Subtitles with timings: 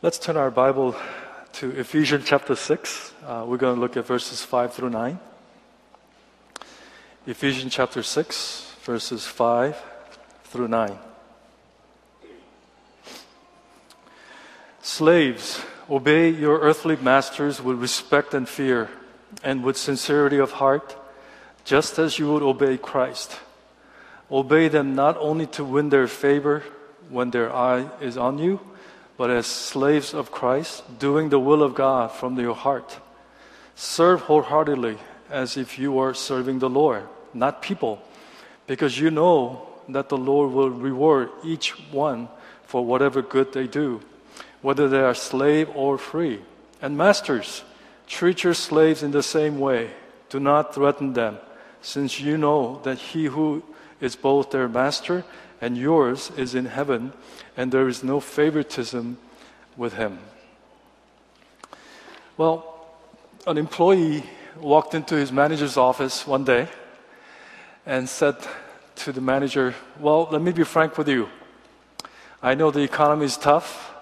[0.00, 0.94] Let's turn our Bible
[1.54, 3.14] to Ephesians chapter 6.
[3.26, 5.18] Uh, we're going to look at verses 5 through 9.
[7.26, 9.76] Ephesians chapter 6, verses 5
[10.44, 10.96] through 9.
[14.82, 18.88] Slaves, obey your earthly masters with respect and fear,
[19.42, 20.94] and with sincerity of heart,
[21.64, 23.40] just as you would obey Christ.
[24.30, 26.62] Obey them not only to win their favor
[27.10, 28.60] when their eye is on you,
[29.18, 33.00] but as slaves of Christ, doing the will of God from your heart.
[33.74, 34.96] Serve wholeheartedly
[35.28, 37.02] as if you were serving the Lord,
[37.34, 38.00] not people,
[38.68, 42.28] because you know that the Lord will reward each one
[42.64, 44.00] for whatever good they do,
[44.62, 46.40] whether they are slave or free.
[46.80, 47.64] And masters,
[48.06, 49.90] treat your slaves in the same way.
[50.30, 51.38] Do not threaten them,
[51.82, 53.64] since you know that he who
[54.00, 55.24] is both their master
[55.60, 57.12] and yours is in heaven,
[57.56, 59.18] and there is no favoritism
[59.76, 60.18] with him.
[62.36, 62.86] Well,
[63.46, 64.24] an employee
[64.60, 66.68] walked into his manager's office one day
[67.86, 68.36] and said
[68.96, 71.28] to the manager, Well, let me be frank with you.
[72.42, 73.92] I know the economy is tough,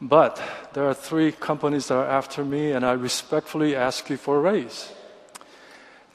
[0.00, 0.40] but
[0.72, 4.40] there are three companies that are after me, and I respectfully ask you for a
[4.40, 4.92] raise.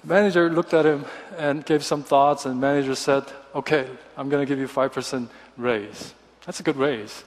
[0.04, 1.06] The manager looked at him
[1.38, 3.24] and gave some thoughts, and manager said,
[3.56, 3.88] Okay,
[4.18, 6.14] I'm going to give you 5% raise.
[6.46, 7.24] That's a good raise.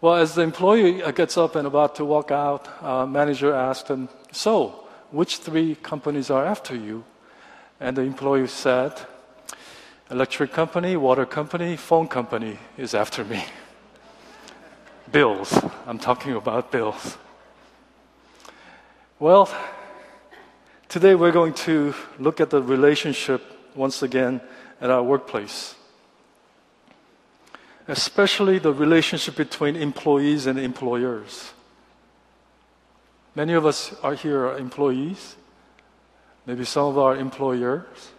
[0.00, 3.88] Well, as the employee uh, gets up and about to walk out, uh, manager asked
[3.88, 7.04] him, So, which three companies are after you?
[7.80, 8.92] And the employee said,
[10.10, 13.44] Electric company, water company, phone company is after me.
[15.12, 15.52] bills.
[15.86, 17.18] I'm talking about bills.
[19.18, 19.50] Well,
[20.88, 23.42] today we're going to look at the relationship
[23.74, 24.40] once again
[24.80, 25.74] at our workplace,
[27.86, 31.52] especially the relationship between employees and employers.
[33.34, 35.36] Many of us are here are employees,
[36.46, 38.10] maybe some of our employers,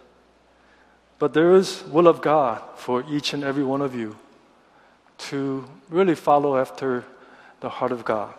[1.18, 4.16] but there is will of God for each and every one of you
[5.18, 7.04] to really follow after
[7.58, 8.34] the heart of God.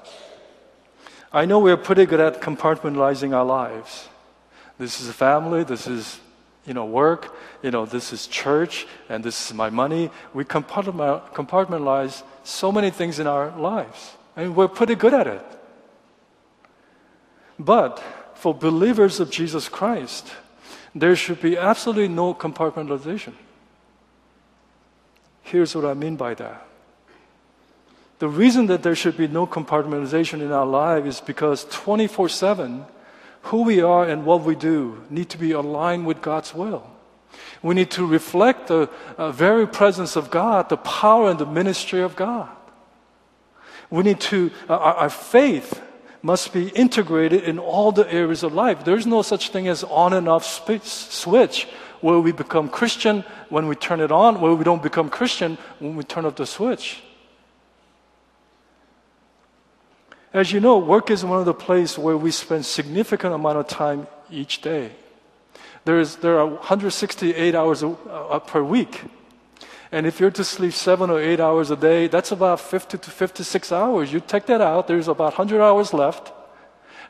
[1.33, 4.09] I know we're pretty good at compartmentalizing our lives.
[4.81, 6.19] This is a family, this is
[6.65, 10.09] you know, work, you know, this is church, and this is my money.
[10.33, 15.45] We compartmentalize so many things in our lives, and we're pretty good at it.
[17.59, 18.01] But
[18.33, 20.31] for believers of Jesus Christ,
[20.95, 23.33] there should be absolutely no compartmentalization.
[25.43, 26.65] Here's what I mean by that.
[28.17, 32.85] The reason that there should be no compartmentalization in our life is because 24 7,
[33.43, 36.89] who we are and what we do need to be aligned with God's will.
[37.63, 42.01] We need to reflect the uh, very presence of God, the power and the ministry
[42.01, 42.49] of God.
[43.89, 45.81] We need to, uh, our, our faith
[46.23, 48.83] must be integrated in all the areas of life.
[48.85, 51.67] There's no such thing as on and off switch
[51.99, 55.95] where we become Christian when we turn it on, where we don't become Christian when
[55.95, 57.01] we turn off the switch.
[60.33, 63.67] As you know, work is one of the places where we spend significant amount of
[63.67, 64.91] time each day.
[65.83, 69.03] There, is, there are 168 hours a, uh, per week.
[69.91, 73.11] And if you're to sleep seven or eight hours a day, that's about 50 to
[73.11, 74.13] 56 hours.
[74.13, 76.31] You take that out, there's about 100 hours left.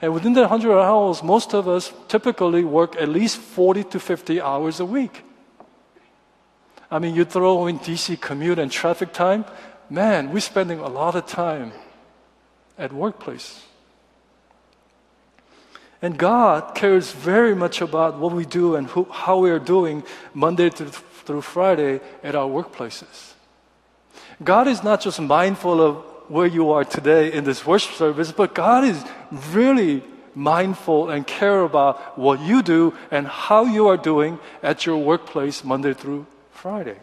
[0.02, 4.42] And within that 100 hours, most of us typically work at least 40 to 50
[4.42, 5.24] hours a week.
[6.90, 9.46] I mean, you throw in DC commute and traffic time,
[9.92, 11.72] man, we're spending a lot of time
[12.82, 13.64] at workplace.
[16.02, 20.04] And God cares very much about what we do and who, how we are doing
[20.34, 20.90] Monday through,
[21.26, 23.34] through Friday at our workplaces.
[24.44, 25.98] God is not just mindful of
[26.28, 29.04] where you are today in this worship service, but God is
[29.54, 30.04] really
[30.34, 35.64] mindful and care about what you do and how you are doing at your workplace
[35.64, 36.98] Monday through Friday.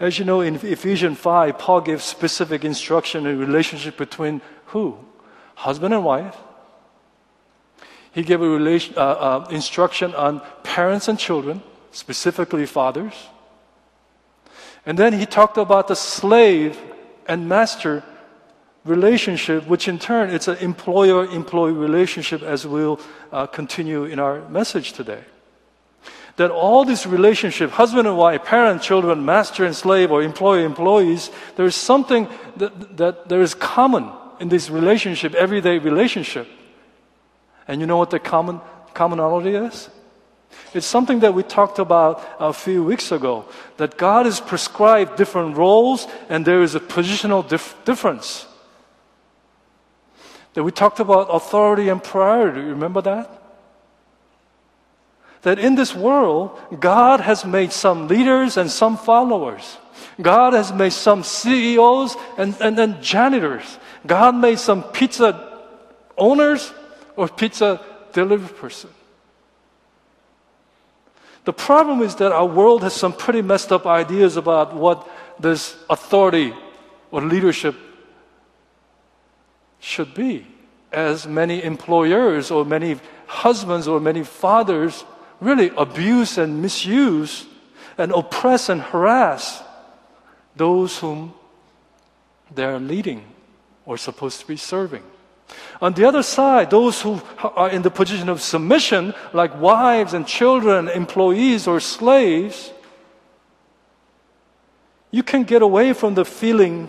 [0.00, 4.96] As you know, in Ephesians 5, Paul gives specific instruction in relationship between who?
[5.56, 6.36] Husband and wife.
[8.10, 11.62] He gave a relation, uh, uh, instruction on parents and children,
[11.92, 13.12] specifically fathers.
[14.86, 16.78] And then he talked about the slave
[17.28, 18.02] and master
[18.86, 22.98] relationship, which in turn it's an employer-employee relationship, as we'll
[23.32, 25.24] uh, continue in our message today
[26.40, 31.30] that all these relationships, husband and wife, parent, children, master and slave, or employee, employees,
[31.56, 32.26] there is something
[32.56, 34.10] that, that there is common
[34.40, 36.48] in this relationship, everyday relationship.
[37.68, 38.62] And you know what the common
[38.94, 39.90] commonality is?
[40.72, 43.44] It's something that we talked about a few weeks ago
[43.76, 48.46] that God has prescribed different roles and there is a positional dif- difference.
[50.54, 52.62] That we talked about authority and priority.
[52.62, 53.39] Remember that?
[55.42, 59.78] That in this world, God has made some leaders and some followers.
[60.20, 63.78] God has made some CEOs and, and then janitors.
[64.06, 65.62] God made some pizza
[66.16, 66.72] owners
[67.16, 67.80] or pizza
[68.12, 68.90] delivery person.
[71.44, 75.08] The problem is that our world has some pretty messed up ideas about what
[75.38, 76.52] this authority
[77.10, 77.74] or leadership
[79.80, 80.46] should be.
[80.92, 85.04] As many employers or many husbands or many fathers
[85.40, 87.46] really abuse and misuse
[87.98, 89.62] and oppress and harass
[90.56, 91.32] those whom
[92.54, 93.24] they are leading
[93.86, 95.02] or supposed to be serving.
[95.80, 100.26] On the other side, those who are in the position of submission, like wives and
[100.26, 102.72] children, employees or slaves,
[105.10, 106.88] you can get away from the feeling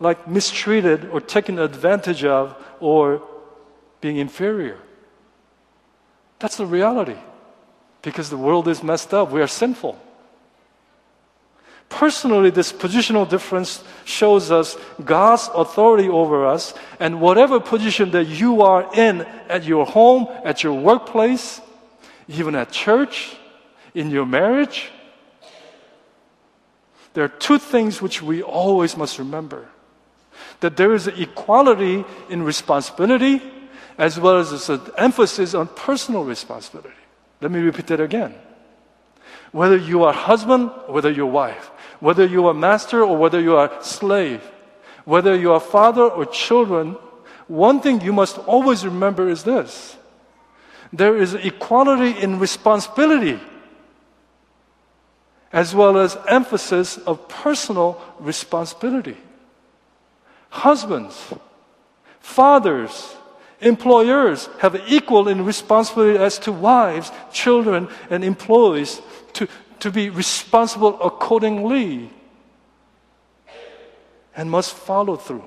[0.00, 3.22] like mistreated or taken advantage of or
[4.00, 4.78] being inferior.
[6.38, 7.16] That's the reality
[8.08, 9.30] because the world is messed up.
[9.30, 9.98] We are sinful.
[11.90, 18.62] Personally, this positional difference shows us God's authority over us, and whatever position that you
[18.62, 21.60] are in at your home, at your workplace,
[22.28, 23.36] even at church,
[23.94, 24.90] in your marriage,
[27.12, 29.68] there are two things which we always must remember
[30.60, 33.42] that there is equality in responsibility
[33.98, 36.97] as well as an emphasis on personal responsibility.
[37.40, 38.34] Let me repeat that again.
[39.52, 41.70] Whether you are husband, whether you're wife,
[42.00, 44.42] whether you are master or whether you are slave,
[45.04, 46.96] whether you are father or children,
[47.46, 49.96] one thing you must always remember is this.
[50.92, 53.40] There is equality in responsibility
[55.52, 59.16] as well as emphasis of personal responsibility.
[60.50, 61.32] Husbands,
[62.20, 63.16] fathers,
[63.60, 69.00] employers have equal in responsibility as to wives, children, and employees
[69.34, 69.48] to,
[69.80, 72.10] to be responsible accordingly
[74.36, 75.44] and must follow through.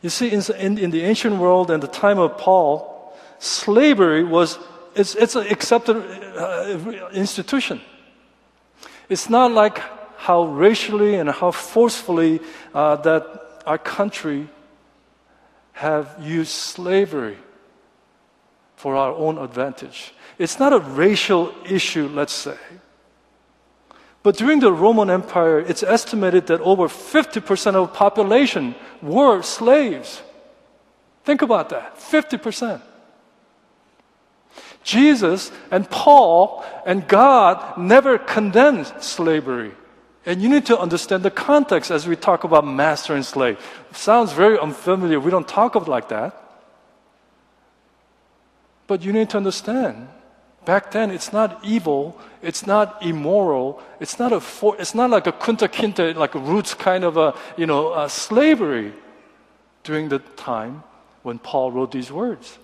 [0.00, 4.58] You see, in, in, in, the ancient world and the time of Paul, slavery was
[4.94, 6.78] it's, it's an accepted uh,
[7.12, 7.80] institution.
[9.08, 9.80] It's not like
[10.16, 12.40] how racially and how forcefully
[12.74, 14.48] uh, that our country
[15.72, 17.38] have used slavery
[18.76, 20.14] for our own advantage.
[20.38, 22.58] It's not a racial issue, let's say.
[24.22, 30.22] But during the Roman Empire, it's estimated that over 50% of the population were slaves.
[31.24, 32.80] Think about that 50%.
[34.84, 39.72] Jesus and Paul and God never condemned slavery.
[40.24, 43.58] And you need to understand the context as we talk about master and slave.
[43.90, 45.18] It sounds very unfamiliar.
[45.18, 46.36] We don't talk of it like that.
[48.86, 50.08] But you need to understand.
[50.64, 52.20] Back then, it's not evil.
[52.40, 53.82] It's not immoral.
[53.98, 54.38] It's not a.
[54.38, 57.92] For, it's not like a kunta kinte, like a roots kind of a you know
[57.94, 58.92] a slavery.
[59.82, 60.84] During the time
[61.24, 62.56] when Paul wrote these words,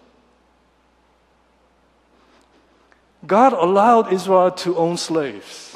[3.26, 5.67] God allowed Israel to own slaves.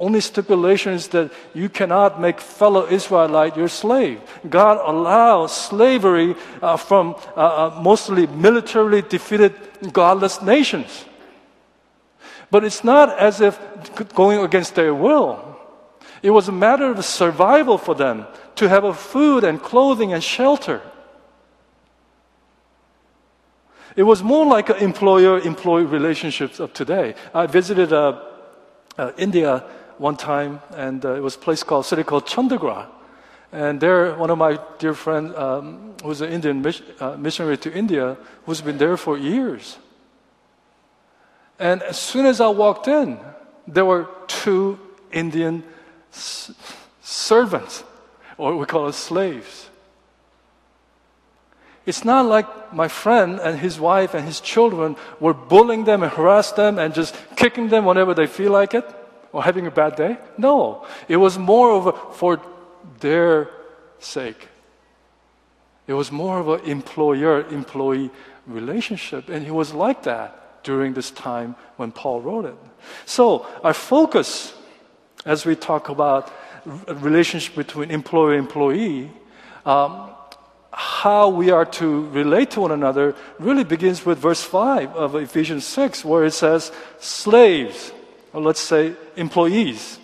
[0.00, 4.20] Only stipulation is that you cannot make fellow Israelite your slave.
[4.48, 9.54] God allows slavery uh, from uh, uh, mostly militarily defeated
[9.92, 11.04] godless nations.
[12.50, 13.58] But it's not as if
[14.14, 15.56] going against their will.
[16.22, 18.26] It was a matter of survival for them
[18.56, 20.80] to have a food and clothing and shelter.
[23.96, 27.14] It was more like an employer-employee relationships of today.
[27.34, 28.22] I visited uh,
[28.96, 29.64] uh, India
[29.98, 32.86] one time, and uh, it was a place called, city called Chandigarh.
[33.52, 36.64] And there, one of my dear friends, um, who's an Indian
[37.00, 39.78] uh, missionary to India, who's been there for years.
[41.58, 43.18] And as soon as I walked in,
[43.66, 44.78] there were two
[45.10, 45.64] Indian
[46.12, 46.52] s-
[47.00, 47.84] servants,
[48.36, 49.68] or we call it slaves.
[51.86, 56.12] It's not like my friend and his wife and his children were bullying them and
[56.12, 58.84] harassing them and just kicking them whenever they feel like it
[59.32, 60.18] or having a bad day.
[60.36, 62.40] No, it was more of a, for
[63.00, 63.50] their
[63.98, 64.48] sake.
[65.86, 68.10] It was more of an employer employee
[68.46, 72.56] relationship, and it was like that during this time when Paul wrote it.
[73.06, 74.54] So, our focus
[75.24, 76.32] as we talk about
[76.88, 79.10] relationship between employer and employee,
[79.64, 80.10] um,
[80.72, 85.66] how we are to relate to one another really begins with verse 5 of Ephesians
[85.66, 86.70] 6, where it says,
[87.00, 87.92] Slaves,
[88.38, 89.98] let's say employees,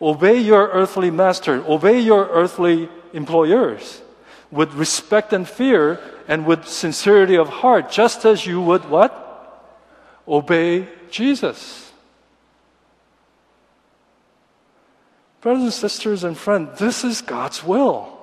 [0.00, 4.02] obey your earthly master, obey your earthly employers,
[4.50, 9.24] with respect and fear and with sincerity of heart, just as you would what?
[10.26, 11.92] Obey Jesus.
[15.40, 18.18] Brothers and sisters and friends, this is God's will.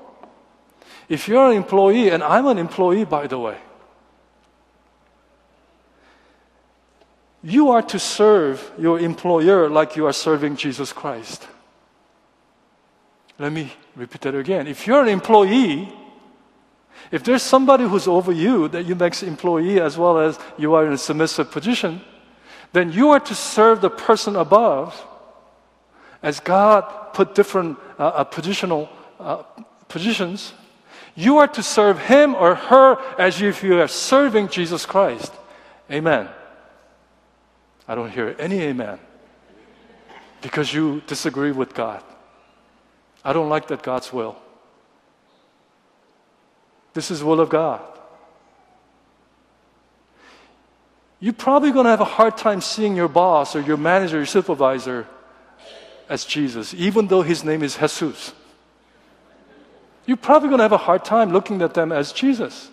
[1.07, 3.57] If you're an employee, and I'm an employee, by the way,
[7.45, 11.47] you are to serve your employer like you are serving Jesus Christ.
[13.37, 14.65] Let me repeat that again.
[14.65, 15.93] If you're an employee,
[17.11, 20.87] if there's somebody who's over you that you make employee as well as you are
[20.87, 22.01] in a submissive position,
[22.73, 24.99] then you are to serve the person above
[26.23, 29.43] as God put different uh, uh, positional uh,
[29.87, 30.53] positions.
[31.13, 35.31] You are to serve him or her as if you are serving Jesus Christ.
[35.91, 36.27] Amen.
[37.87, 38.99] I don't hear any amen
[40.41, 42.03] because you disagree with God.
[43.23, 44.35] I don't like that God's will.
[46.93, 47.81] This is will of God.
[51.19, 54.25] You're probably going to have a hard time seeing your boss or your manager, your
[54.25, 55.07] supervisor
[56.07, 58.33] as Jesus, even though his name is Jesus.
[60.05, 62.69] You're probably going to have a hard time looking at them as Jesus.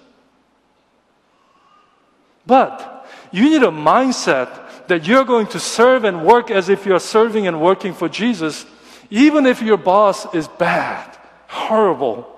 [2.47, 7.01] But you need a mindset that you're going to serve and work as if you're
[7.01, 8.67] serving and working for Jesus,
[9.09, 11.17] even if your boss is bad,
[11.49, 12.29] horrible.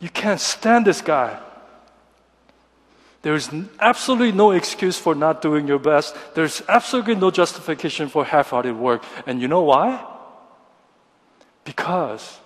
[0.00, 1.38] You can't stand this guy.
[3.20, 6.16] There's absolutely no excuse for not doing your best.
[6.34, 9.04] There's absolutely no justification for half hearted work.
[9.26, 10.02] And you know why?
[11.62, 12.38] Because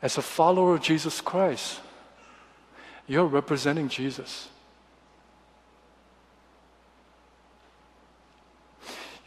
[0.00, 1.78] as a follower of Jesus Christ,
[3.06, 4.48] you're representing Jesus.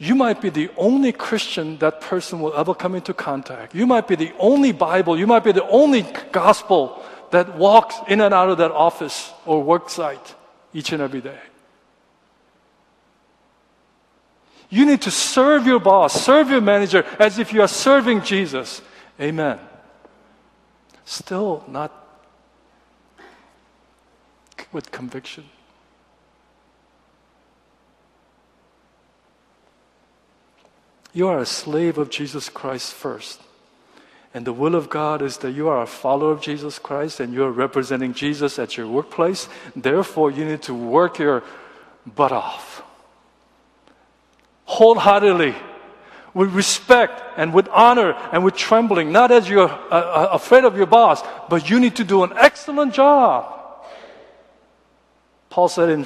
[0.01, 3.75] You might be the only Christian that person will ever come into contact.
[3.75, 8.21] You might be the only Bible, you might be the only gospel that walks in
[8.21, 10.35] and out of that office or work site
[10.73, 11.37] each and every day.
[14.69, 18.81] You need to serve your boss, serve your manager as if you are serving Jesus.
[19.19, 19.59] Amen.
[21.03, 21.91] Still not
[24.71, 25.45] with conviction.
[31.13, 33.41] You are a slave of Jesus Christ first.
[34.33, 37.33] And the will of God is that you are a follower of Jesus Christ and
[37.33, 39.49] you're representing Jesus at your workplace.
[39.75, 41.43] Therefore, you need to work your
[42.05, 42.83] butt off.
[44.65, 45.55] Wholeheartedly,
[46.35, 50.77] with respect and with honor and with trembling, not as you're uh, uh afraid of
[50.77, 53.55] your boss, but you need to do an excellent job.
[55.49, 56.05] Paul said in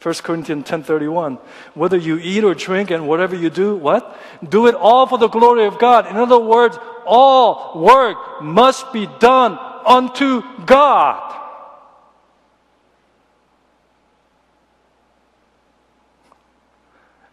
[0.00, 1.38] 1 Corinthians 10:31
[1.74, 4.16] whether you eat or drink and whatever you do what?
[4.48, 6.06] Do it all for the glory of God.
[6.06, 11.34] In other words all work must be done unto God.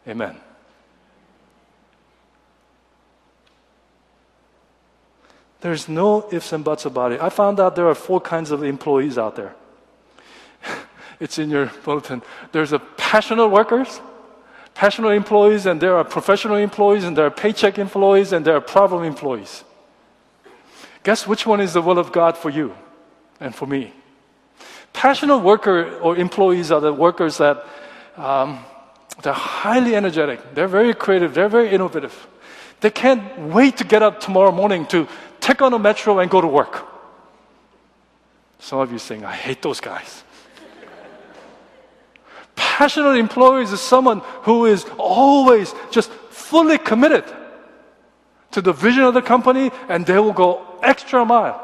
[0.08, 0.38] Amen.
[5.62, 7.22] There's no ifs and buts about it.
[7.22, 9.56] I found out there are four kinds of employees out there.
[11.20, 12.22] It's in your bulletin.
[12.52, 14.02] There's a passionate workers,
[14.74, 18.62] passionate employees, and there are professional employees, and there are paycheck employees, and there are
[18.62, 19.64] problem employees.
[21.04, 22.76] Guess which one is the will of God for you
[23.40, 23.94] and for me?
[24.92, 27.66] Passionate worker or employees are the workers that
[28.18, 28.60] um,
[29.22, 30.56] they're highly energetic.
[30.56, 31.34] They're very creative.
[31.34, 32.28] They're very innovative.
[32.82, 35.08] They can't wait to get up tomorrow morning to
[35.40, 36.88] take on a metro and go to work.
[38.60, 40.24] Some of you saying, I hate those guys
[42.76, 47.24] passionate employee is someone who is always just fully committed
[48.52, 51.56] to the vision of the company and they will go extra mile.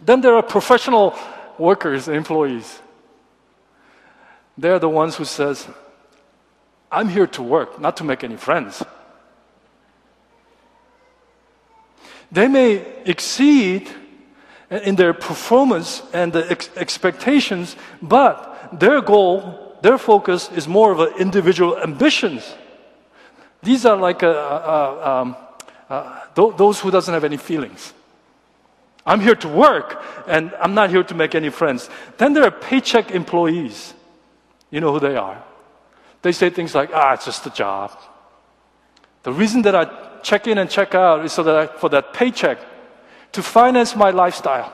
[0.00, 1.16] Then there are professional
[1.58, 2.80] workers, employees.
[4.56, 5.66] They're the ones who says,
[6.92, 8.80] I'm here to work, not to make any friends.
[12.30, 13.90] They may exceed
[14.70, 21.00] in their performance and the ex- expectations, but their goal their focus is more of
[21.00, 22.54] an individual ambitions.
[23.62, 25.36] These are like a, a, um,
[26.34, 27.92] th- those who doesn't have any feelings.
[29.04, 31.90] I'm here to work, and I'm not here to make any friends.
[32.16, 33.94] Then there are paycheck employees.
[34.70, 35.42] You know who they are.
[36.22, 37.90] They say things like, ah, it's just a job.
[39.24, 42.12] The reason that I check in and check out is so that I, for that
[42.14, 42.58] paycheck
[43.32, 44.72] to finance my lifestyle,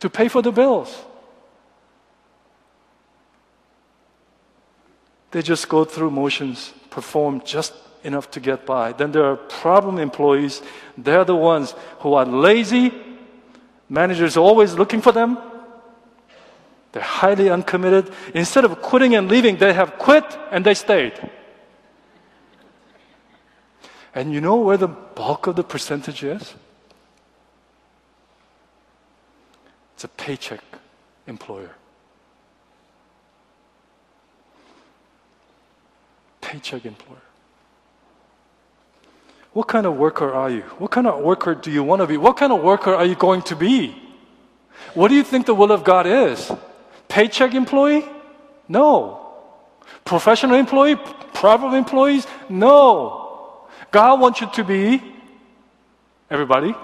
[0.00, 1.04] to pay for the bills.
[5.32, 7.74] They just go through motions, perform just
[8.04, 8.92] enough to get by.
[8.92, 10.62] Then there are problem employees.
[10.96, 12.92] They're the ones who are lazy.
[13.88, 15.38] Managers are always looking for them.
[16.92, 18.12] They're highly uncommitted.
[18.34, 21.14] Instead of quitting and leaving, they have quit and they stayed.
[24.14, 26.54] And you know where the bulk of the percentage is?
[29.94, 30.62] It's a paycheck
[31.26, 31.70] employer.
[36.52, 37.16] Paycheck employer.
[39.54, 40.60] What kind of worker are you?
[40.76, 42.18] What kind of worker do you want to be?
[42.18, 43.96] What kind of worker are you going to be?
[44.92, 46.52] What do you think the will of God is?
[47.08, 48.04] Paycheck employee?
[48.68, 49.32] No.
[50.04, 50.96] Professional employee?
[51.32, 52.26] Private employees?
[52.50, 53.64] No.
[53.90, 55.02] God wants you to be,
[56.30, 56.74] everybody,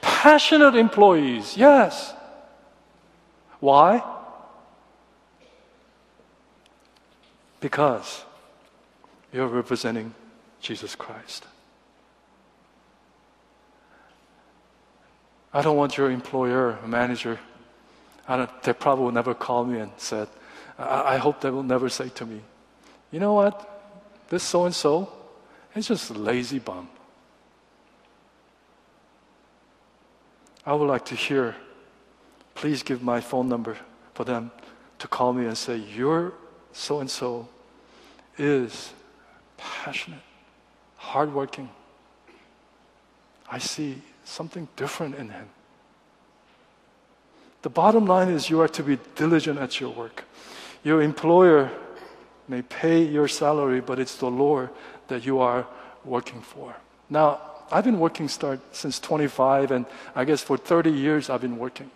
[0.00, 1.56] passionate employees.
[1.56, 2.12] Yes.
[3.60, 4.02] Why?
[7.60, 8.24] Because
[9.32, 10.14] you're representing
[10.60, 11.46] Jesus Christ.
[15.52, 17.38] I don't want your employer, manager,
[18.28, 20.28] I don't, they probably will never call me and said,
[20.78, 22.40] I, I hope they will never say to me,
[23.10, 23.66] you know what,
[24.28, 25.12] this so and so,
[25.74, 26.88] it's just a lazy bum.
[30.64, 31.56] I would like to hear,
[32.54, 33.76] please give my phone number
[34.14, 34.52] for them
[34.98, 36.34] to call me and say, Your
[36.72, 37.48] so and so
[38.38, 38.92] is
[39.80, 40.20] passionate,
[40.96, 41.70] hardworking.
[43.50, 45.48] I see something different in him.
[47.62, 50.24] The bottom line is you are to be diligent at your work.
[50.84, 51.70] Your employer
[52.46, 54.68] may pay your salary, but it's the Lord
[55.08, 55.66] that you are
[56.04, 56.76] working for.
[57.08, 57.40] Now,
[57.72, 61.90] I've been working start since 25, and I guess for 30 years I've been working.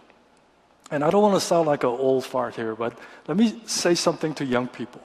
[0.91, 2.97] And I don't want to sound like an old fart here, but
[3.29, 5.03] let me say something to young people.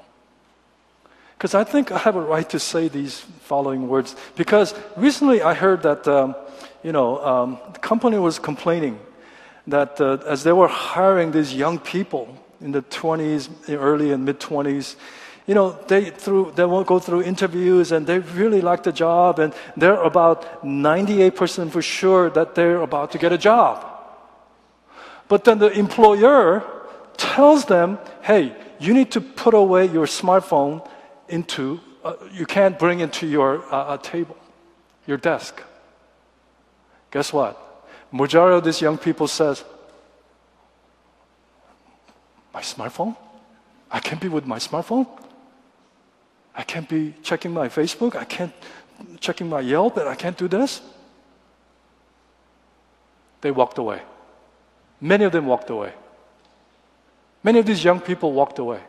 [1.39, 4.13] Because I think I have a right to say these following words.
[4.35, 6.35] Because recently I heard that, um,
[6.83, 8.99] you know, um, the company was complaining
[9.65, 12.27] that uh, as they were hiring these young people
[12.59, 14.97] in the 20s, early and mid 20s,
[15.47, 19.39] you know, they, through, they won't go through interviews and they really like the job
[19.39, 23.85] and they're about 98% for sure that they're about to get a job.
[25.29, 26.65] But then the employer
[27.15, 30.85] tells them, hey, you need to put away your smartphone
[31.29, 34.37] into, uh, you can't bring into your uh, table,
[35.07, 35.61] your desk.
[37.11, 37.85] Guess what?
[38.11, 39.63] Majority of these young people says,
[42.53, 43.15] my smartphone?
[43.91, 45.07] I can't be with my smartphone?
[46.55, 48.15] I can't be checking my Facebook?
[48.15, 48.53] I can't
[49.19, 50.81] checking my Yelp and I can't do this?
[53.41, 54.01] They walked away.
[54.99, 55.93] Many of them walked away.
[57.43, 58.81] Many of these young people walked away.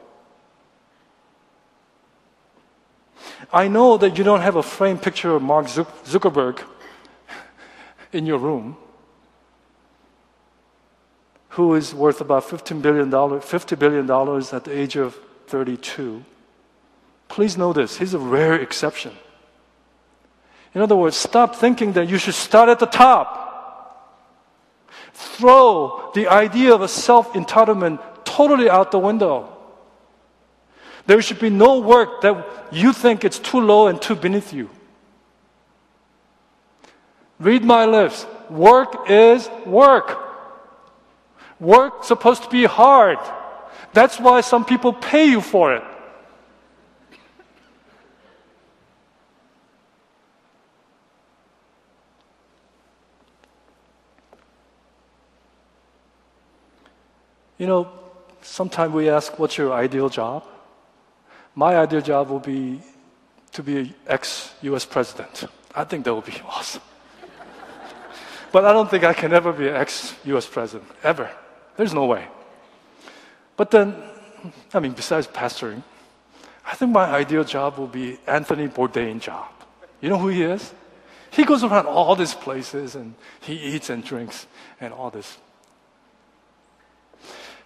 [3.52, 6.62] I know that you don't have a framed picture of Mark Zuckerberg
[8.12, 8.76] in your room
[11.50, 14.08] who is worth about $15 billion, $50 billion
[14.52, 16.24] at the age of 32.
[17.28, 19.12] Please know this, he's a rare exception.
[20.74, 23.48] In other words, stop thinking that you should start at the top.
[25.12, 29.56] Throw the idea of a self entitlement totally out the window.
[31.06, 34.70] There should be no work that you think it's too low and too beneath you.
[37.38, 38.26] Read my lips.
[38.50, 40.18] Work is work.
[41.58, 43.18] Work supposed to be hard.
[43.92, 45.84] That's why some people pay you for it.
[57.58, 57.88] You know,
[58.40, 60.44] sometimes we ask, what's your ideal job?
[61.54, 62.80] My ideal job will be
[63.52, 65.44] to be ex US president.
[65.74, 66.82] I think that would be awesome.
[68.52, 71.30] but I don't think I can ever be an ex US president, ever.
[71.76, 72.26] There's no way.
[73.56, 73.94] But then,
[74.72, 75.82] I mean, besides pastoring,
[76.64, 79.48] I think my ideal job will be Anthony Bourdain job.
[80.00, 80.72] You know who he is?
[81.30, 84.46] He goes around all these places and he eats and drinks
[84.80, 85.38] and all this.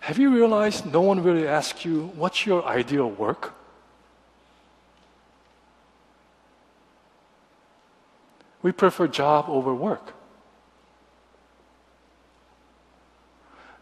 [0.01, 3.55] Have you realized no one really asks you, what's your ideal work?
[8.65, 10.15] We prefer job over work.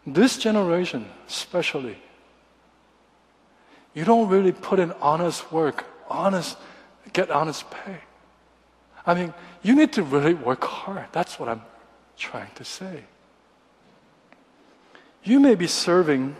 [0.05, 1.97] This generation, especially,
[3.93, 6.57] you don't really put in honest work, honest,
[7.13, 7.99] get honest pay.
[9.05, 11.05] I mean, you need to really work hard.
[11.13, 11.61] That's what I'm
[12.17, 13.05] trying to say.
[15.23, 16.35] You may be serving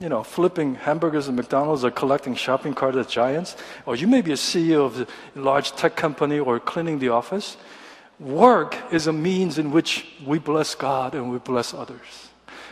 [0.00, 4.22] you know, flipping hamburgers at McDonald's or collecting shopping carts at Giants, or you may
[4.22, 5.06] be a CEO of a
[5.38, 7.56] large tech company or cleaning the office.
[8.18, 12.28] Work is a means in which we bless God and we bless others.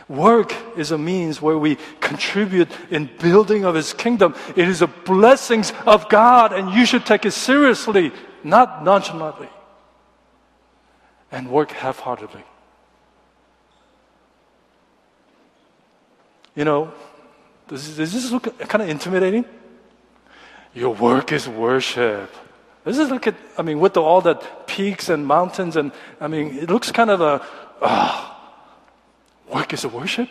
[0.09, 4.35] Work is a means where we contribute in building of His kingdom.
[4.55, 8.11] It is a blessings of God, and you should take it seriously,
[8.43, 9.49] not nonchalantly,
[11.31, 12.43] and work half-heartedly.
[16.55, 16.91] You know,
[17.67, 19.45] does, does this look kind of intimidating?
[20.73, 22.29] Your work is worship.
[22.83, 24.35] This is like, I mean, with the, all the
[24.67, 27.41] peaks and mountains, and I mean, it looks kind of a,
[27.81, 28.33] ah,
[29.53, 30.27] work is a worship?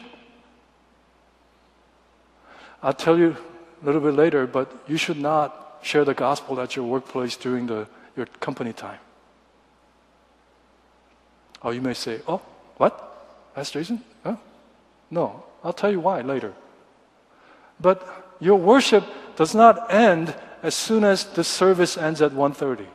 [2.82, 3.36] I'll tell you
[3.82, 7.66] a little bit later, but you should not share the gospel at your workplace during
[7.66, 8.98] the, your company time.
[11.62, 12.42] Or you may say, oh,
[12.76, 13.52] what?
[13.54, 14.02] That's Jason?
[14.24, 14.36] Huh?
[15.10, 16.52] No, I'll tell you why later.
[17.82, 19.04] But your worship
[19.36, 22.86] does not end as soon as the service ends at 1:30.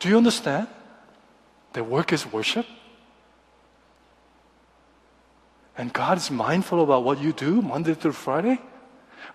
[0.00, 0.66] Do you understand?
[1.72, 2.66] That work is worship?
[5.76, 8.58] And God is mindful about what you do Monday through Friday?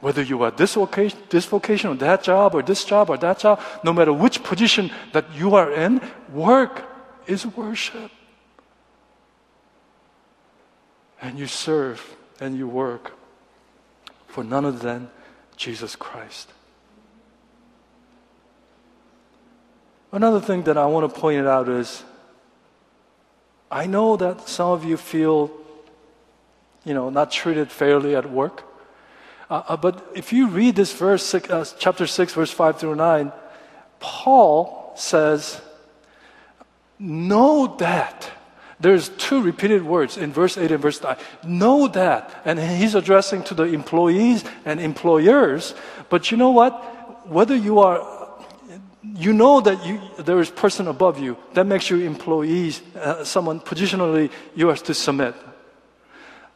[0.02, 3.40] Whether you are this vocation, this vocation or that job or this job or that
[3.40, 6.02] job, no matter which position that you are in,
[6.34, 6.84] work
[7.28, 8.12] is worship.
[11.24, 13.14] And you serve and you work
[14.28, 15.10] for none other than
[15.56, 16.52] Jesus Christ.
[20.12, 22.04] Another thing that I want to point out is
[23.72, 25.50] I know that some of you feel,
[26.84, 28.64] you know, not treated fairly at work.
[29.50, 32.96] Uh, uh, but if you read this verse, six, uh, chapter 6, verse 5 through
[32.96, 33.32] 9,
[34.00, 35.62] Paul says,
[37.00, 38.30] Know that.
[38.84, 41.16] There's two repeated words in verse 8 and verse 9.
[41.46, 42.42] Know that.
[42.44, 45.74] And he's addressing to the employees and employers.
[46.10, 46.74] But you know what?
[47.26, 48.06] Whether you are
[49.16, 53.60] you know that you, there is person above you that makes you employees uh, someone
[53.60, 55.36] positionally you have to submit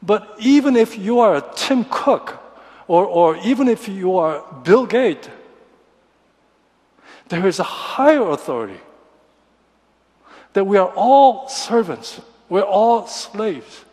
[0.02, 2.42] but even if you are a tim cook
[2.88, 5.28] or, or even if you are bill gates
[7.28, 8.80] there is a higher authority
[10.58, 13.86] that we are all servants we're all slaves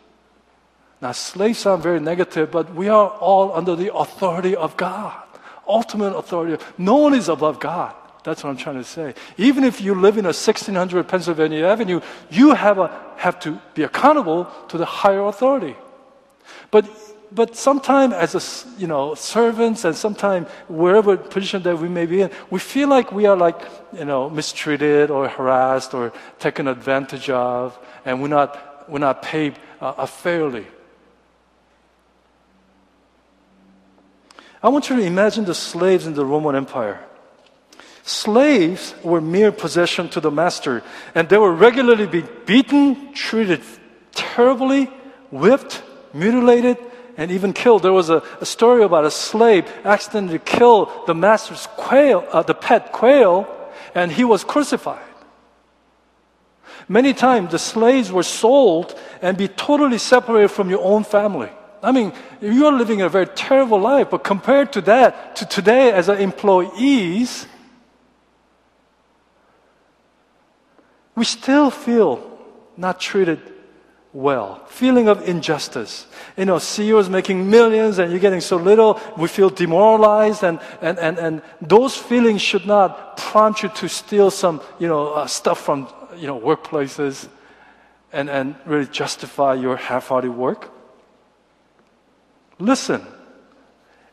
[0.99, 5.21] now slaves sound very negative but we are all under the authority of god
[5.67, 9.13] ultimate authority no one is above god that's what I'm trying to say.
[9.37, 12.01] Even if you live in a 1600 Pennsylvania Avenue,
[12.31, 15.75] you have, a, have to be accountable to the higher authority.
[16.71, 16.89] But
[17.35, 22.21] but sometimes as a you know servants and sometimes wherever position that we may be
[22.21, 23.59] in we feel like we are like
[23.93, 29.57] you know mistreated or harassed or taken advantage of and we're not we're not paid
[29.81, 30.65] uh, fairly.
[34.61, 36.99] I want you to imagine the slaves in the roman empire.
[38.03, 43.61] Slaves were mere possession to the master, and they were regularly be beaten, treated
[44.13, 44.85] terribly,
[45.31, 46.77] whipped, mutilated,
[47.17, 47.83] and even killed.
[47.83, 52.53] There was a, a story about a slave accidentally killed the master's quail, uh, the
[52.53, 53.47] pet quail,
[53.93, 55.01] and he was crucified.
[56.87, 61.49] Many times the slaves were sold and be totally separated from your own family.
[61.81, 65.91] I mean, you are living a very terrible life, but compared to that, to today
[65.91, 67.47] as employees,
[71.15, 72.21] we still feel
[72.75, 73.54] not treated
[74.15, 74.63] well.
[74.67, 76.07] Feeling of injustice.
[76.37, 80.97] You know, CEOs making millions and you're getting so little, we feel demoralized and, and,
[80.97, 85.59] and, and those feelings should not prompt you to steal some, you know, uh, stuff
[85.59, 87.27] from, you know, workplaces
[88.13, 90.71] and, and really justify your half-hearted work.
[92.57, 93.05] Listen,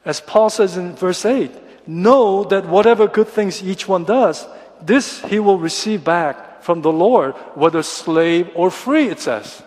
[0.04, 4.48] as Paul says in verse 8, know that whatever good things each one does,
[4.80, 9.62] this he will receive back from the Lord, whether slave or free, it says.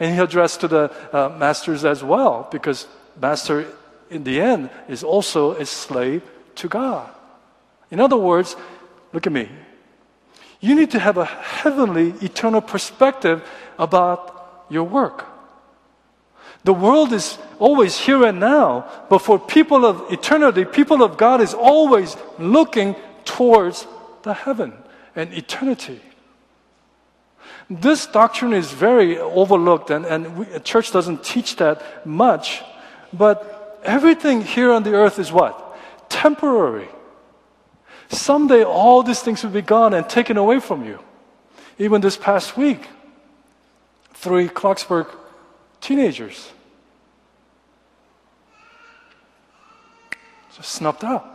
[0.00, 2.86] And he addressed to the uh, masters as well, because
[3.20, 3.66] master,
[4.10, 6.22] in the end, is also a slave
[6.56, 7.10] to God.
[7.90, 8.56] In other words,
[9.12, 9.48] look at me.
[10.60, 13.42] You need to have a heavenly, eternal perspective
[13.78, 15.24] about your work.
[16.64, 21.40] The world is always here and now, but for people of eternity, people of God
[21.40, 23.86] is always looking towards
[24.22, 24.72] the heaven
[25.14, 26.00] and eternity.
[27.70, 32.62] This doctrine is very overlooked, and, and we, church doesn't teach that much.
[33.12, 35.76] But everything here on the earth is what?
[36.08, 36.88] Temporary.
[38.08, 40.98] Someday all these things will be gone and taken away from you.
[41.78, 42.88] Even this past week,
[44.14, 45.14] three Clarksburg
[45.80, 46.50] teenagers.
[50.56, 51.34] Just snuffed out.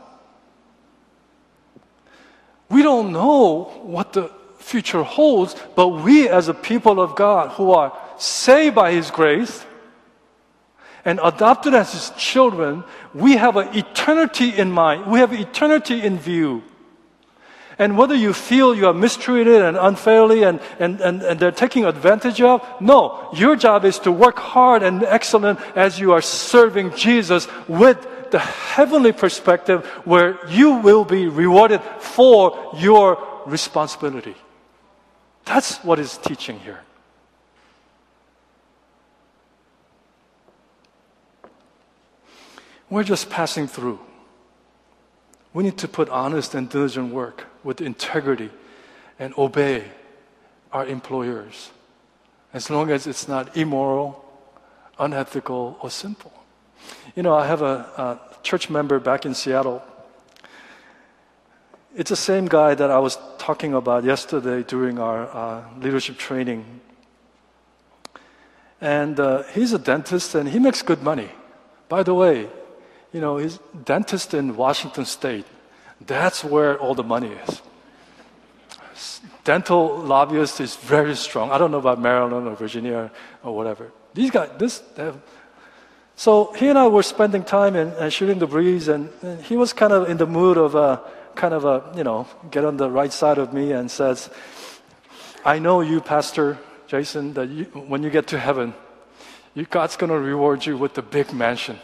[2.69, 4.31] We don't know what the
[4.63, 9.65] future holds, but we as a people of God who are saved by His grace
[11.05, 15.05] and adopted as His children, we have an eternity in mind.
[15.05, 16.63] We have eternity in view.
[17.79, 21.85] And whether you feel you are mistreated and unfairly and, and, and, and they're taking
[21.85, 26.95] advantage of, no, your job is to work hard and excellent as you are serving
[26.95, 34.35] Jesus with the heavenly perspective where you will be rewarded for your responsibility.
[35.45, 36.81] That's what is teaching here.
[42.89, 43.99] We're just passing through.
[45.53, 48.49] We need to put honest and diligent work with integrity
[49.19, 49.85] and obey
[50.71, 51.71] our employers
[52.53, 54.23] as long as it's not immoral,
[54.99, 56.31] unethical, or sinful.
[57.15, 59.81] You know, I have a, a church member back in Seattle.
[61.95, 66.81] It's the same guy that I was talking about yesterday during our uh, leadership training.
[68.81, 71.29] And uh, he's a dentist and he makes good money.
[71.89, 72.49] By the way,
[73.11, 75.45] you know, he's dentist in Washington State.
[76.01, 77.61] That's where all the money is.
[79.43, 81.51] Dental lobbyist is very strong.
[81.51, 83.11] I don't know about Maryland or Virginia
[83.43, 83.91] or whatever.
[84.15, 85.21] These guys, this, have,
[86.15, 89.57] so he and I were spending time and, and shooting the breeze, and, and, he
[89.57, 91.01] was kind of in the mood of a
[91.35, 94.29] kind of a you know get on the right side of me and says,
[95.45, 98.73] "I know you, Pastor Jason, that you, when you get to heaven,
[99.53, 101.79] you, God's going to reward you with the big mansion."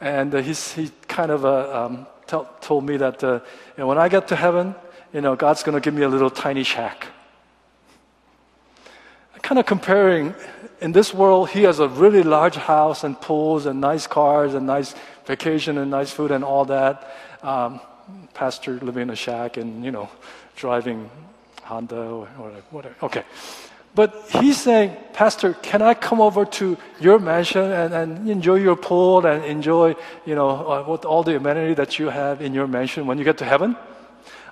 [0.00, 2.06] And uh, he kind of uh, um,
[2.60, 3.40] told me that uh,
[3.76, 4.74] you know, when I get to heaven,
[5.12, 7.06] you know, God's going to give me a little tiny shack.
[9.42, 10.34] Kind of comparing,
[10.80, 14.66] in this world, he has a really large house and pools and nice cars and
[14.66, 14.94] nice
[15.26, 17.14] vacation and nice food and all that.
[17.42, 17.80] Um,
[18.34, 20.08] pastor living in a shack and, you know,
[20.56, 21.10] driving
[21.62, 22.26] Honda or
[22.70, 22.94] whatever.
[23.02, 23.24] Okay.
[23.94, 28.74] But he's saying, Pastor, can I come over to your mansion and, and enjoy your
[28.74, 29.94] pool and enjoy,
[30.26, 33.24] you know, uh, what, all the amenity that you have in your mansion when you
[33.24, 33.76] get to heaven?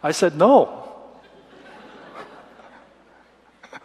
[0.01, 0.89] I said, no.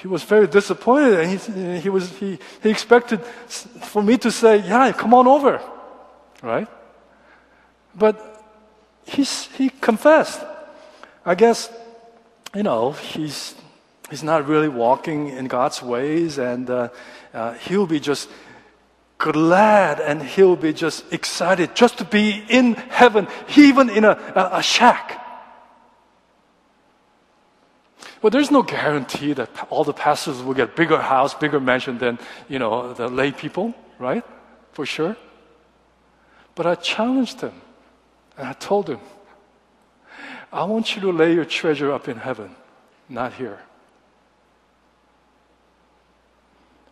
[0.00, 4.56] he was very disappointed and he, he, was, he, he expected for me to say,
[4.56, 5.62] yeah, come on over,
[6.42, 6.66] right?
[7.94, 8.44] But
[9.04, 10.42] he's, he confessed.
[11.24, 11.70] I guess
[12.54, 13.54] you know, he's,
[14.10, 16.88] he's not really walking in God's ways, and uh,
[17.32, 18.28] uh, he'll be just
[19.16, 24.18] glad and he'll be just excited just to be in heaven, even in a,
[24.52, 25.20] a, shack.
[28.20, 32.18] Well, there's no guarantee that all the pastors will get bigger house, bigger mansion than,
[32.48, 34.24] you know, the lay people, right?
[34.72, 35.16] For sure.
[36.54, 37.54] But I challenged him
[38.36, 39.00] and I told him,
[40.52, 42.54] I want you to lay your treasure up in heaven,
[43.08, 43.60] not here.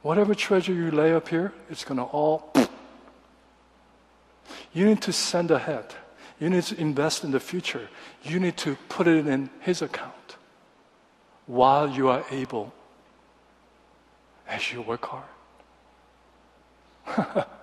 [0.02, 2.52] Whatever treasure you lay up here, it's going to all.
[4.72, 5.96] You need to send ahead.
[6.38, 7.88] You need to invest in the future.
[8.22, 10.36] You need to put it in His account
[11.46, 12.72] while you are able
[14.46, 15.24] as you work hard.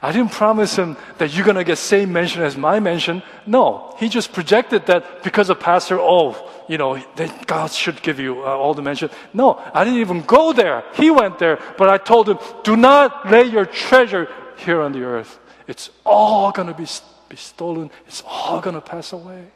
[0.00, 3.22] I didn't promise him that you're going to get same mention as my mention.
[3.46, 7.02] No, he just projected that because of pastor, oh, you know,
[7.46, 9.10] God should give you uh, all the mention.
[9.34, 10.84] No, I didn't even go there.
[10.94, 15.02] He went there, but I told him, do not lay your treasure here on the
[15.02, 15.38] earth.
[15.66, 16.86] It's all going to be,
[17.28, 17.90] be stolen.
[18.06, 19.46] It's all going to pass away.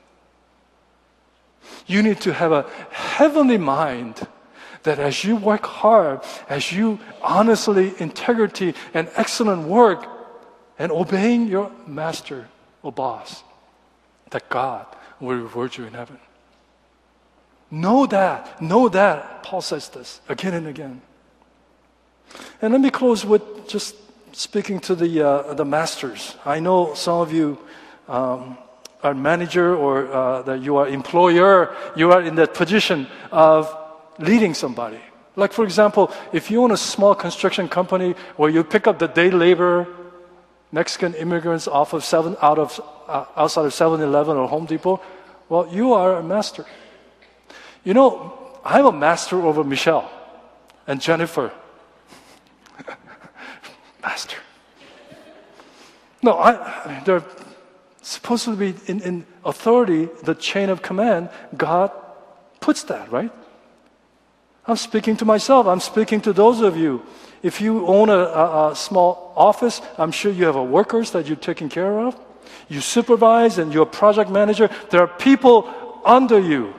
[1.87, 4.27] You need to have a heavenly mind
[4.85, 10.07] that as you work hard, as you honestly, integrity, and excellent work,
[10.79, 12.49] and obeying your master
[12.83, 13.43] or boss,
[14.31, 14.87] that God
[15.21, 16.19] will reward you in heaven.
[17.71, 18.61] Know that.
[18.63, 19.43] Know that.
[19.43, 21.01] Paul says this again and again.
[22.61, 23.97] And let me close with just
[24.33, 26.37] speaking to the, uh, the masters.
[26.45, 27.59] I know some of you
[28.09, 28.59] um,
[29.03, 31.75] are manager or uh, that you are employer.
[31.97, 33.75] You are in that position of
[34.19, 35.01] leading somebody.
[35.35, 39.07] Like, for example, if you own a small construction company where you pick up the
[39.07, 39.87] day labor
[40.73, 45.01] Mexican immigrants off of seven, out of, uh, outside of 7 Eleven or Home Depot,
[45.49, 46.67] well, you are a master.
[47.85, 50.11] You know, I'm a master over Michelle
[50.87, 51.53] and Jennifer.
[54.03, 54.39] master.
[56.23, 57.25] No, I, they're
[58.03, 61.31] supposed to be in, in authority, the chain of command.
[61.57, 61.93] God
[62.61, 63.31] puts that, right?
[64.67, 65.67] I'm speaking to myself.
[65.69, 67.05] I'm speaking to those of you.
[67.47, 71.37] If you own a, a, a small office, I'm sure you have workers that you're
[71.37, 72.19] taking care of.
[72.69, 74.69] You supervise and you're a project manager.
[74.91, 75.71] There are people
[76.05, 76.75] under you.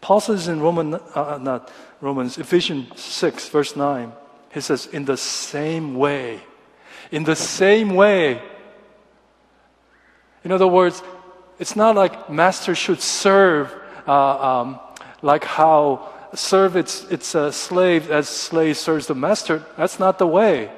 [0.00, 4.12] Paul says in Roman, uh, uh not Romans, Ephesians 6, verse 9,
[4.54, 6.40] he says, in the same way,
[7.10, 8.40] in the same way.
[10.44, 11.02] In other words,
[11.58, 13.74] it's not like master should serve
[14.06, 14.78] uh, um,
[15.20, 19.64] like how serve its, its uh, slave as slave serves the master.
[19.76, 20.70] That's not the way.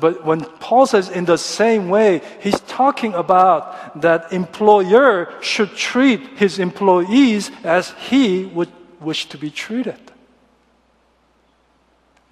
[0.00, 6.20] But when Paul says in the same way, he's talking about that employer should treat
[6.36, 10.00] his employees as he would wish to be treated.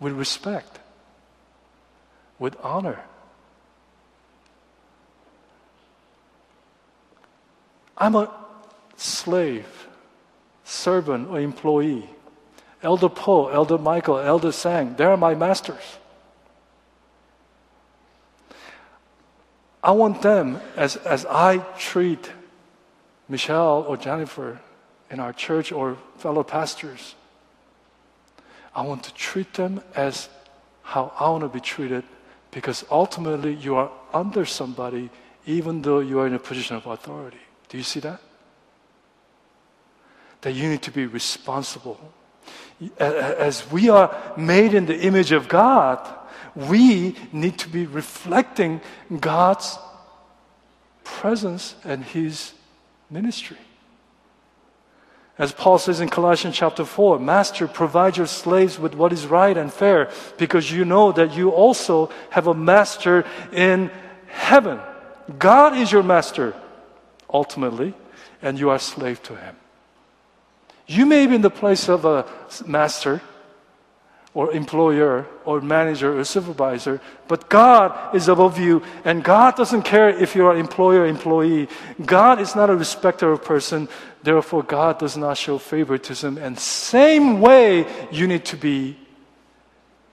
[0.00, 0.80] With respect,
[2.40, 3.00] with honor.
[7.96, 8.28] I'm a
[8.96, 9.87] slave,
[10.64, 12.08] servant, or employee.
[12.83, 15.99] Elder Paul, Elder Michael, Elder Sang, they are my masters.
[19.83, 22.31] I want them, as, as I treat
[23.29, 24.61] Michelle or Jennifer
[25.11, 27.14] in our church or fellow pastors,
[28.75, 30.29] I want to treat them as
[30.83, 32.05] how I want to be treated
[32.51, 35.11] because ultimately you are under somebody
[35.47, 37.40] even though you are in a position of authority.
[37.68, 38.21] Do you see that?
[40.42, 41.99] That you need to be responsible.
[42.99, 45.99] As we are made in the image of God,
[46.55, 48.81] we need to be reflecting
[49.21, 49.79] God's
[51.05, 52.53] presence and His
[53.11, 53.59] ministry.
[55.38, 59.57] As Paul says in Colossians chapter 4, Master, provide your slaves with what is right
[59.57, 63.90] and fair, because you know that you also have a master in
[64.27, 64.79] heaven.
[65.38, 66.55] God is your master,
[67.33, 67.95] ultimately,
[68.42, 69.57] and you are slave to him.
[70.92, 72.26] You may be in the place of a
[72.66, 73.22] master,
[74.35, 80.09] or employer or manager or supervisor, but God is above you, and God doesn't care
[80.09, 81.68] if you are employer or employee.
[82.05, 83.88] God is not a respecter of person,
[84.22, 86.38] therefore, God does not show favoritism.
[86.38, 88.96] And same way, you need to be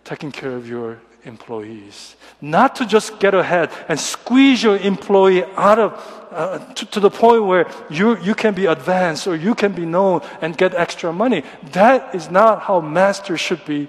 [0.03, 2.15] taking care of your employees.
[2.41, 7.09] Not to just get ahead and squeeze your employee out of uh, to, to, the
[7.09, 11.11] point where you, you can be advanced or you can be known and get extra
[11.11, 11.43] money.
[11.71, 13.87] That is not how masters should be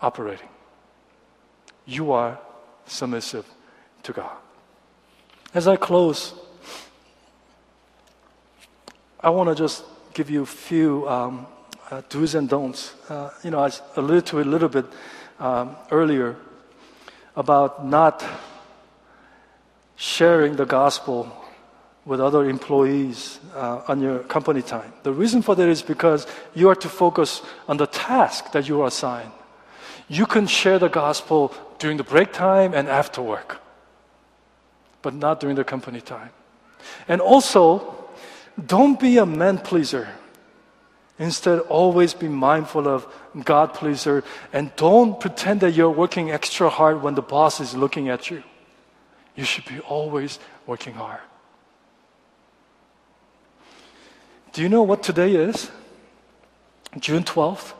[0.00, 0.48] operating.
[1.86, 2.40] You are
[2.86, 3.46] submissive
[4.02, 4.36] to God.
[5.54, 6.34] As I close,
[9.20, 11.46] I want to just give you a few um,
[11.90, 12.94] uh, do's and don'ts.
[13.08, 14.86] Uh, you know, I alluded to it a little bit
[15.42, 16.36] um, earlier
[17.34, 18.24] about not
[19.96, 21.30] sharing the gospel
[22.04, 24.92] with other employees uh, on your company time.
[25.02, 28.82] The reason for that is because you are to focus on the task that you
[28.82, 29.32] are assigned
[30.12, 33.62] you can share the gospel during the break time and after work,
[35.00, 36.30] but not during the company time.
[37.08, 37.96] And also,
[38.66, 40.08] don't be a man pleaser.
[41.22, 43.06] Instead, always be mindful of
[43.44, 48.08] God pleaser and don't pretend that you're working extra hard when the boss is looking
[48.08, 48.42] at you.
[49.36, 51.20] You should be always working hard.
[54.52, 55.70] Do you know what today is?
[56.98, 57.72] June 12th?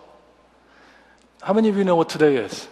[1.43, 2.69] How many of you know what today is?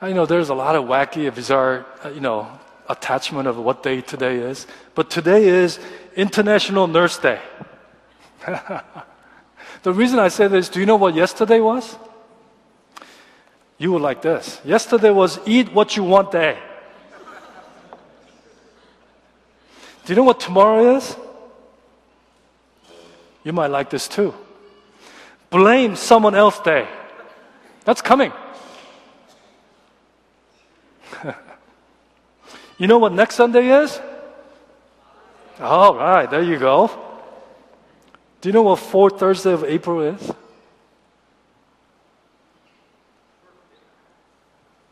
[0.00, 2.48] I know there's a lot of wacky, bizarre, uh, you know,
[2.88, 5.78] attachment of what day today is, but today is
[6.16, 7.40] International Nurse Day.
[9.82, 11.96] the reason I say this, do you know what yesterday was?
[13.78, 14.60] You were like this.
[14.64, 16.58] Yesterday was Eat What You Want Day.
[20.04, 21.16] Do you know what tomorrow is?
[23.42, 24.34] You might like this too
[25.54, 26.88] blame someone else day.
[27.84, 28.32] That's coming.
[32.78, 34.00] you know what next Sunday is?
[35.60, 36.90] All right, there you go.
[38.40, 40.32] Do you know what fourth Thursday of April is?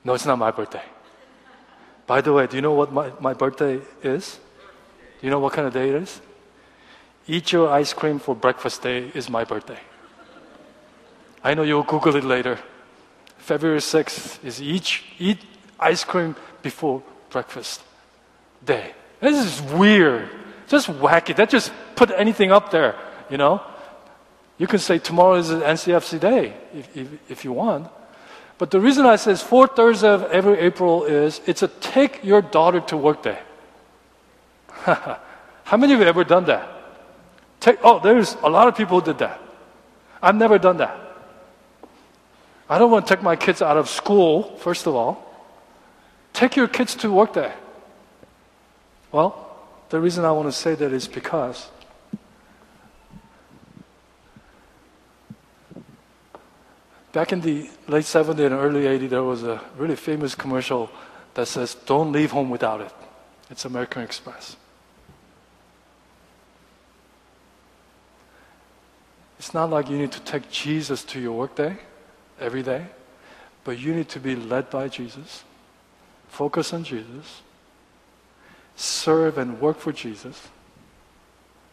[0.04, 0.82] No, it's not my birthday.
[2.06, 4.38] By the way, do you know what my, my birthday is?
[5.20, 6.20] Do you know what kind of day it is?
[7.26, 9.78] Eat your ice cream for breakfast day is my birthday.
[11.44, 12.58] I know you'll Google it later.
[13.38, 15.38] February 6th is each eat
[15.78, 17.02] ice cream before
[17.32, 17.82] breakfast
[18.64, 18.92] day.
[19.20, 20.28] This is weird.
[20.68, 21.34] Just wacky.
[21.34, 22.94] That just put anything up there,
[23.30, 23.62] you know?
[24.58, 27.88] You can say tomorrow is an NCFC day if, if, if you want.
[28.58, 32.42] But the reason I says fourth Thursday of every April is it's a take your
[32.42, 33.38] daughter to work day.
[34.84, 36.68] How many of you ever done that?
[37.58, 39.40] Take, oh, there's a lot of people who did that.
[40.22, 40.98] I've never done that.
[42.68, 45.31] I don't want to take my kids out of school, first of all.
[46.32, 47.52] Take your kids to work day.
[49.10, 49.56] Well,
[49.90, 51.68] the reason I want to say that is because
[57.12, 60.90] back in the late 70s and early 80s, there was a really famous commercial
[61.34, 62.92] that says, Don't leave home without it.
[63.50, 64.56] It's American Express.
[69.38, 71.76] It's not like you need to take Jesus to your workday
[72.40, 72.86] every day,
[73.64, 75.42] but you need to be led by Jesus,
[76.32, 77.42] focus on Jesus,
[78.74, 80.48] serve and work for Jesus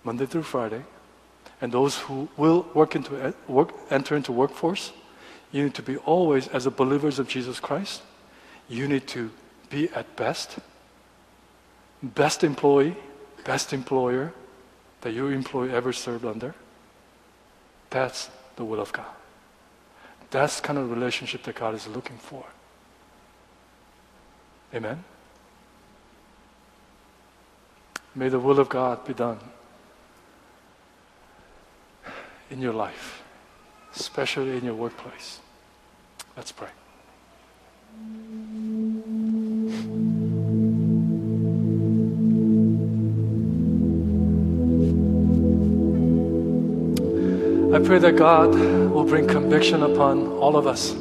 [0.04, 0.84] Monday through Friday.
[1.62, 4.92] And those who will work into uh, work, enter into workforce,
[5.52, 8.02] you need to be always, as a believers of Jesus Christ,
[8.68, 9.32] you need to
[9.70, 10.60] be at best,
[12.04, 12.96] best employee,
[13.46, 14.34] best employer
[15.02, 16.54] that your employee ever served under.
[17.90, 19.16] That's the will of God.
[20.32, 22.46] That's kind of relationship that God is looking for.
[24.74, 25.04] Amen.
[28.14, 29.40] May the will of God be done
[32.52, 33.24] in your life,
[33.96, 35.40] especially in your workplace.
[36.36, 36.70] Let's pray.
[47.72, 50.96] I pray that God will bring conviction upon all of us.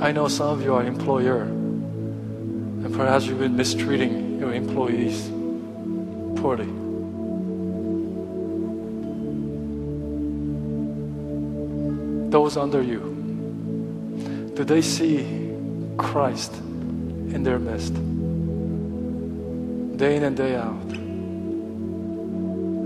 [0.00, 5.28] I know some of you are employer, and perhaps you've been mistreating your employees
[6.40, 6.64] poorly.
[12.30, 13.00] Those under you,
[14.54, 15.52] do they see
[15.98, 17.92] Christ in their midst?
[19.98, 20.90] Day in and day out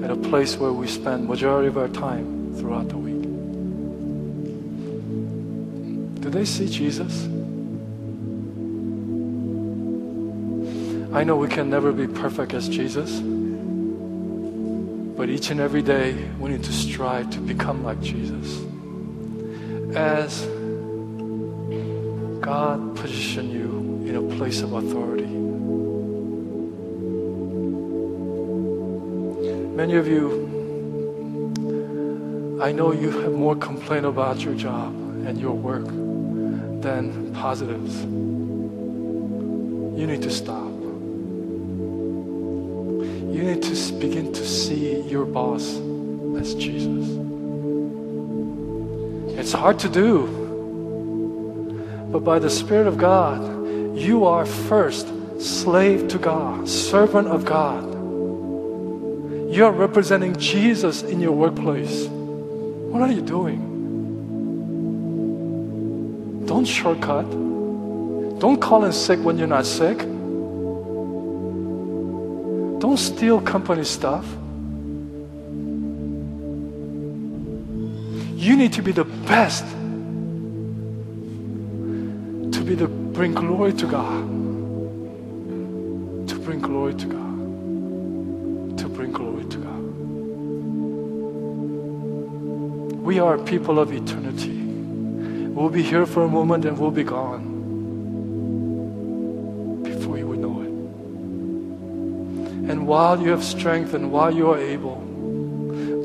[0.02, 3.03] at a place where we spend majority of our time throughout the week.
[6.34, 7.24] They see Jesus?
[11.14, 13.20] I know we can never be perfect as Jesus,
[15.16, 18.60] but each and every day we need to strive to become like Jesus.
[19.94, 20.44] As
[22.40, 25.26] God position you in a place of authority.
[29.76, 30.42] Many of you,
[32.60, 34.92] I know you have more complaint about your job
[35.26, 36.03] and your work
[36.84, 38.02] than positives.
[39.98, 40.70] You need to stop.
[43.34, 45.64] You need to begin to see your boss
[46.38, 47.08] as Jesus.
[49.38, 50.26] It's hard to do,
[52.12, 53.40] but by the Spirit of God,
[53.96, 55.08] you are first
[55.40, 57.94] slave to God, servant of God.
[59.50, 62.06] You are representing Jesus in your workplace.
[62.08, 63.73] What are you doing?
[66.54, 67.28] Don't shortcut.
[68.38, 69.98] Don't call in sick when you're not sick.
[72.78, 74.24] Don't steal company stuff.
[78.36, 79.64] You need to be the best
[82.54, 84.28] to be the bring glory to God.
[86.28, 88.78] To bring glory to God.
[88.78, 89.82] To bring glory to God.
[93.02, 94.63] We are people of eternity.
[95.54, 97.44] We'll be here for a moment and we'll be gone
[99.84, 100.68] before you would know it.
[102.68, 104.96] And while you have strength and while you are able,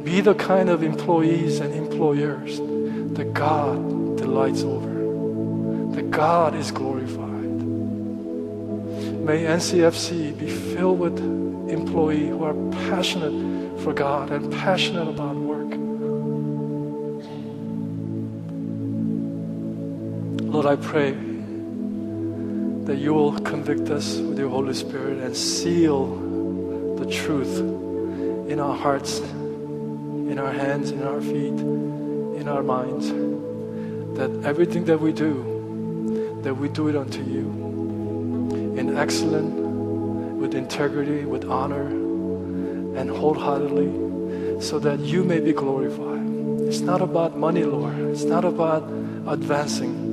[0.04, 2.60] be the kind of employees and employers
[3.18, 7.64] that God delights over, that God is glorified.
[9.26, 11.18] May NCFC be filled with
[11.72, 12.54] employees who are
[12.88, 15.29] passionate for God and passionate about
[20.50, 27.06] Lord, I pray that you will convict us with your Holy Spirit and seal the
[27.06, 27.60] truth
[28.50, 31.54] in our hearts, in our hands, in our feet,
[32.42, 33.10] in our minds.
[34.18, 39.54] That everything that we do, that we do it unto you in excellence,
[40.42, 41.86] with integrity, with honor,
[42.98, 46.28] and wholeheartedly, so that you may be glorified.
[46.68, 48.00] It's not about money, Lord.
[48.00, 48.90] It's not about
[49.28, 50.09] advancing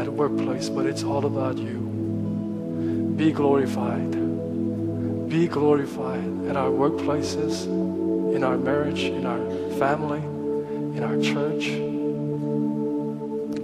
[0.00, 3.14] at a workplace, but it's all about you.
[3.16, 4.10] Be glorified.
[5.28, 7.66] Be glorified at our workplaces,
[8.34, 9.38] in our marriage, in our
[9.78, 10.20] family,
[10.96, 11.68] in our church.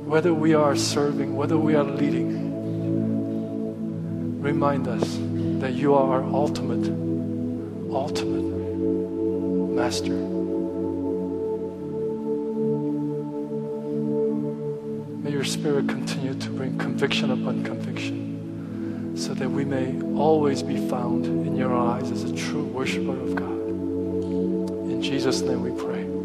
[0.06, 2.28] Whether we are serving, whether we are leading,
[4.42, 5.18] remind us
[5.60, 6.86] that you are our ultimate,
[7.90, 8.44] ultimate
[9.74, 10.36] master.
[15.22, 15.88] May your spirit
[16.96, 22.34] conviction upon conviction so that we may always be found in your eyes as a
[22.34, 23.68] true worshiper of God.
[24.90, 26.15] In Jesus' name we pray.